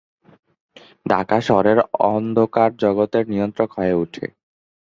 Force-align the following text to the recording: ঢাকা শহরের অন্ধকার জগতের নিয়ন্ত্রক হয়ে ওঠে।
ঢাকা 1.05 1.37
শহরের 1.41 1.79
অন্ধকার 2.09 2.69
জগতের 2.83 3.23
নিয়ন্ত্রক 3.33 3.69
হয়ে 3.77 3.93
ওঠে। 3.93 4.25